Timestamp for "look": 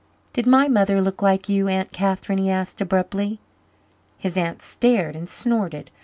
0.99-1.21